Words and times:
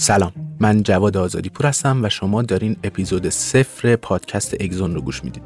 سلام. 0.00 0.32
من 0.60 0.82
جواد 0.82 1.16
آزادی 1.16 1.48
پور 1.48 1.66
هستم 1.66 2.04
و 2.04 2.08
شما 2.08 2.42
دارین 2.42 2.76
اپیزود 2.84 3.28
صفر 3.28 3.96
پادکست 3.96 4.54
اگزون 4.60 4.94
رو 4.94 5.00
گوش 5.00 5.24
می‌دید. 5.24 5.42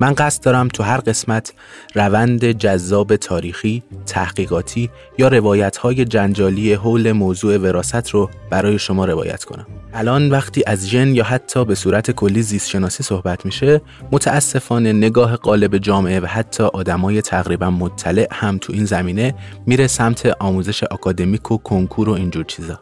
من 0.00 0.14
قصد 0.14 0.44
دارم 0.44 0.68
تو 0.68 0.82
هر 0.82 0.96
قسمت 0.96 1.52
روند 1.94 2.44
جذاب 2.44 3.16
تاریخی، 3.16 3.82
تحقیقاتی 4.06 4.90
یا 5.18 5.28
روایت 5.28 5.76
های 5.76 6.04
جنجالی 6.04 6.72
حول 6.72 7.12
موضوع 7.12 7.56
وراست 7.56 8.10
رو 8.10 8.30
برای 8.50 8.78
شما 8.78 9.04
روایت 9.04 9.44
کنم. 9.44 9.66
الان 9.94 10.30
وقتی 10.30 10.62
از 10.66 10.88
ژن 10.88 11.14
یا 11.14 11.24
حتی 11.24 11.64
به 11.64 11.74
صورت 11.74 12.10
کلی 12.10 12.42
زیست 12.42 12.68
شناسی 12.68 13.02
صحبت 13.02 13.44
میشه 13.44 13.80
متاسفانه 14.12 14.92
نگاه 14.92 15.36
قالب 15.36 15.78
جامعه 15.78 16.20
و 16.20 16.26
حتی 16.26 16.62
آدمای 16.62 17.22
تقریبا 17.22 17.70
مطلع 17.70 18.28
هم 18.32 18.58
تو 18.58 18.72
این 18.72 18.84
زمینه 18.84 19.34
میره 19.66 19.86
سمت 19.86 20.26
آموزش 20.26 20.84
آکادمیک 20.84 21.50
و 21.50 21.56
کنکور 21.56 22.08
و 22.08 22.12
اینجور 22.12 22.44
چیزا. 22.44 22.80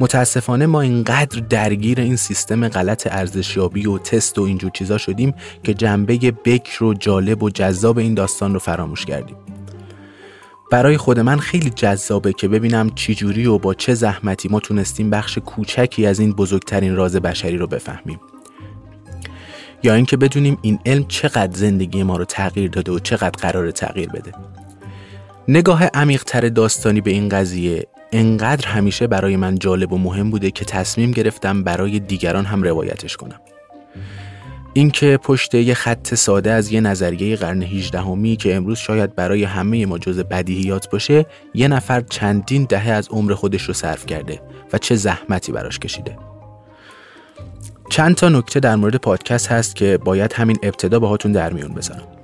متاسفانه 0.00 0.66
ما 0.66 0.80
اینقدر 0.80 1.40
درگیر 1.40 2.00
این 2.00 2.16
سیستم 2.16 2.68
غلط 2.68 3.08
ارزشیابی 3.10 3.86
و 3.86 3.98
تست 3.98 4.38
و 4.38 4.42
اینجور 4.42 4.70
چیزا 4.70 4.98
شدیم 4.98 5.34
که 5.62 5.74
جنبه 5.74 6.32
بکر 6.44 6.84
و 6.84 6.94
جالب 6.94 7.42
و 7.42 7.50
جذاب 7.50 7.98
این 7.98 8.14
داستان 8.14 8.52
رو 8.52 8.58
فراموش 8.58 9.04
کردیم. 9.04 9.36
برای 10.70 10.96
خود 10.96 11.20
من 11.20 11.38
خیلی 11.38 11.70
جذابه 11.70 12.32
که 12.32 12.48
ببینم 12.48 12.90
چجوری 12.94 13.46
و 13.46 13.58
با 13.58 13.74
چه 13.74 13.94
زحمتی 13.94 14.48
ما 14.48 14.60
تونستیم 14.60 15.10
بخش 15.10 15.38
کوچکی 15.38 16.06
از 16.06 16.20
این 16.20 16.32
بزرگترین 16.32 16.96
راز 16.96 17.16
بشری 17.16 17.56
رو 17.56 17.66
بفهمیم. 17.66 18.20
یا 19.82 19.94
اینکه 19.94 20.16
بدونیم 20.16 20.58
این 20.62 20.78
علم 20.86 21.04
چقدر 21.08 21.56
زندگی 21.58 22.02
ما 22.02 22.16
رو 22.16 22.24
تغییر 22.24 22.70
داده 22.70 22.92
و 22.92 22.98
چقدر 22.98 23.40
قرار 23.42 23.70
تغییر 23.70 24.08
بده. 24.08 24.32
نگاه 25.48 25.84
عمیقتر 25.84 26.48
داستانی 26.48 27.00
به 27.00 27.10
این 27.10 27.28
قضیه 27.28 27.86
انقدر 28.12 28.68
همیشه 28.68 29.06
برای 29.06 29.36
من 29.36 29.58
جالب 29.58 29.92
و 29.92 29.98
مهم 29.98 30.30
بوده 30.30 30.50
که 30.50 30.64
تصمیم 30.64 31.10
گرفتم 31.10 31.62
برای 31.62 31.98
دیگران 31.98 32.44
هم 32.44 32.62
روایتش 32.62 33.16
کنم. 33.16 33.40
اینکه 34.72 35.18
پشت 35.22 35.54
یه 35.54 35.74
خط 35.74 36.14
ساده 36.14 36.50
از 36.50 36.72
یه 36.72 36.80
نظریه 36.80 37.36
قرن 37.36 37.62
18 37.62 38.00
همی 38.00 38.36
که 38.36 38.54
امروز 38.54 38.78
شاید 38.78 39.14
برای 39.14 39.44
همه 39.44 39.86
ما 39.86 39.98
جز 39.98 40.18
بدیهیات 40.18 40.90
باشه 40.90 41.26
یه 41.54 41.68
نفر 41.68 42.00
چندین 42.00 42.64
دهه 42.64 42.90
از 42.90 43.08
عمر 43.08 43.34
خودش 43.34 43.62
رو 43.62 43.74
صرف 43.74 44.06
کرده 44.06 44.40
و 44.72 44.78
چه 44.78 44.96
زحمتی 44.96 45.52
براش 45.52 45.78
کشیده. 45.78 46.16
چند 47.90 48.14
تا 48.14 48.28
نکته 48.28 48.60
در 48.60 48.76
مورد 48.76 48.96
پادکست 48.96 49.52
هست 49.52 49.76
که 49.76 49.98
باید 49.98 50.32
همین 50.32 50.58
ابتدا 50.62 50.98
باهاتون 50.98 51.32
در 51.32 51.52
میون 51.52 51.74
بذارم. 51.74 52.19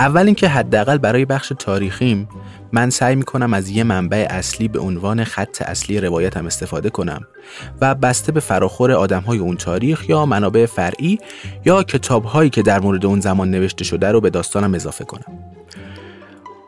اول 0.00 0.26
اینکه 0.26 0.48
حداقل 0.48 0.98
برای 0.98 1.24
بخش 1.24 1.52
تاریخیم 1.58 2.28
من 2.72 2.90
سعی 2.90 3.16
می‌کنم 3.16 3.54
از 3.54 3.68
یه 3.68 3.84
منبع 3.84 4.26
اصلی 4.30 4.68
به 4.68 4.78
عنوان 4.78 5.24
خط 5.24 5.62
اصلی 5.62 6.00
روایتم 6.00 6.46
استفاده 6.46 6.90
کنم 6.90 7.20
و 7.80 7.94
بسته 7.94 8.32
به 8.32 8.40
فراخور 8.40 8.92
آدم 8.92 9.20
های 9.20 9.38
اون 9.38 9.56
تاریخ 9.56 10.08
یا 10.08 10.26
منابع 10.26 10.66
فرعی 10.66 11.18
یا 11.64 11.82
کتاب 11.82 12.24
هایی 12.24 12.50
که 12.50 12.62
در 12.62 12.80
مورد 12.80 13.06
اون 13.06 13.20
زمان 13.20 13.50
نوشته 13.50 13.84
شده 13.84 14.10
رو 14.10 14.20
به 14.20 14.30
داستانم 14.30 14.74
اضافه 14.74 15.04
کنم. 15.04 15.38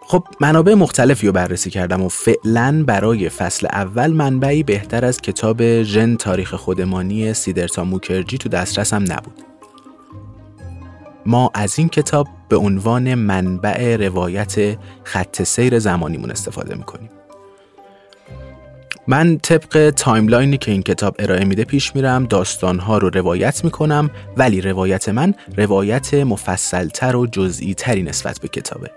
خب 0.01 0.25
منابع 0.41 0.75
مختلفی 0.75 1.27
رو 1.27 1.33
بررسی 1.33 1.71
کردم 1.71 2.03
و 2.03 2.09
فعلا 2.09 2.85
برای 2.87 3.29
فصل 3.29 3.67
اول 3.73 4.13
منبعی 4.13 4.63
بهتر 4.63 5.05
از 5.05 5.21
کتاب 5.21 5.83
ژن 5.83 6.17
تاریخ 6.17 6.55
خودمانی 6.55 7.35
سیدرتا 7.35 7.85
موکرجی 7.85 8.39
تو 8.39 8.49
دسترسم 8.49 9.05
نبود. 9.13 9.48
ما 11.29 11.51
از 11.55 11.79
این 11.79 11.89
کتاب 11.89 12.29
به 12.49 12.57
عنوان 12.57 13.15
منبع 13.15 13.97
روایت 13.97 14.79
خط 15.05 15.43
سیر 15.43 15.79
زمانیمون 15.79 16.31
استفاده 16.31 16.75
می‌کنیم. 16.75 17.11
من 19.07 19.39
طبق 19.39 19.91
timeline 19.97 20.52
ی 20.52 20.59
که 20.59 20.71
این 20.71 20.83
کتاب 20.83 21.17
ارائه 21.19 21.45
میده 21.45 21.65
پیش 21.65 21.97
میرم 21.97 22.25
داستانها 22.25 22.99
رو 22.99 23.11
روایت 23.11 23.65
می‌کنم 23.65 24.11
ولی 24.37 24.61
روایت 24.61 25.09
من 25.09 25.35
روایت 25.57 26.15
مفصلتر 26.15 27.17
و 27.17 27.27
جزئی 27.27 27.75
تری 27.75 28.03
نسبت 28.03 28.41
به 28.41 28.49
کتابه. 28.49 28.91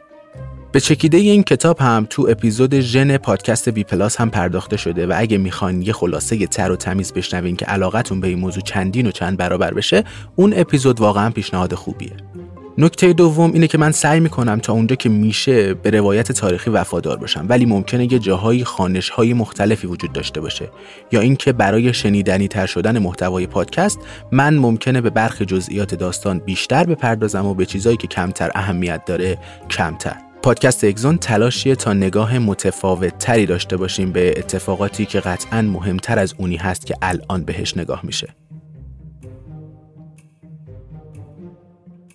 به 0.71 0.79
چکیده 0.79 1.17
این 1.17 1.43
کتاب 1.43 1.79
هم 1.79 2.07
تو 2.09 2.27
اپیزود 2.29 2.79
ژن 2.79 3.17
پادکست 3.17 3.69
بی 3.69 3.83
پلاس 3.83 4.17
هم 4.17 4.29
پرداخته 4.29 4.77
شده 4.77 5.07
و 5.07 5.13
اگه 5.17 5.37
می‌خواین 5.37 5.81
یه 5.81 5.93
خلاصه 5.93 6.47
تر 6.47 6.71
و 6.71 6.75
تمیز 6.75 7.13
بشنوین 7.13 7.55
که 7.55 7.65
علاقتون 7.65 8.21
به 8.21 8.27
این 8.27 8.39
موضوع 8.39 8.63
چندین 8.63 9.07
و 9.07 9.11
چند 9.11 9.37
برابر 9.37 9.73
بشه 9.73 10.03
اون 10.35 10.53
اپیزود 10.55 10.99
واقعا 10.99 11.29
پیشنهاد 11.29 11.73
خوبیه. 11.73 12.11
نکته 12.77 13.13
دوم 13.13 13.53
اینه 13.53 13.67
که 13.67 13.77
من 13.77 13.91
سعی 13.91 14.19
می‌کنم 14.19 14.59
تا 14.59 14.73
اونجا 14.73 14.95
که 14.95 15.09
میشه 15.09 15.73
به 15.73 15.89
روایت 15.89 16.31
تاریخی 16.31 16.69
وفادار 16.69 17.17
باشم 17.17 17.45
ولی 17.49 17.65
ممکنه 17.65 18.13
یه 18.13 18.19
جاهایی 18.19 18.63
خانش 18.63 19.09
های 19.09 19.33
مختلفی 19.33 19.87
وجود 19.87 20.13
داشته 20.13 20.41
باشه. 20.41 20.69
یا 21.11 21.19
اینکه 21.19 21.53
برای 21.53 21.93
شنیدنی 21.93 22.47
تر 22.47 22.65
شدن 22.65 22.99
محتوای 22.99 23.47
پادکست 23.47 23.99
من 24.31 24.55
ممکنه 24.57 25.01
به 25.01 25.09
برخی 25.09 25.45
جزئیات 25.45 25.95
داستان 25.95 26.39
بیشتر 26.39 26.83
بپردازم 26.83 27.45
و 27.45 27.53
به 27.53 27.65
چیزایی 27.65 27.97
که 27.97 28.07
کمتر 28.07 28.51
اهمیت 28.55 29.05
داره 29.05 29.37
کمتر. 29.69 30.30
پادکست 30.43 30.83
اگزون 30.83 31.17
تلاشیه 31.17 31.75
تا 31.75 31.93
نگاه 31.93 32.39
متفاوت 32.39 33.17
تری 33.17 33.45
داشته 33.45 33.77
باشیم 33.77 34.11
به 34.11 34.29
اتفاقاتی 34.37 35.05
که 35.05 35.19
قطعا 35.19 35.61
مهمتر 35.61 36.19
از 36.19 36.35
اونی 36.37 36.55
هست 36.55 36.85
که 36.85 36.95
الان 37.01 37.43
بهش 37.43 37.77
نگاه 37.77 38.05
میشه. 38.05 38.27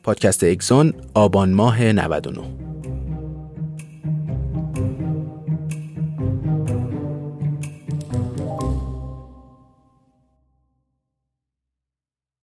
پادکست 0.03 0.45
اگزون 0.45 0.93
آبان 1.15 1.53
ماه 1.53 1.83
99 1.83 2.41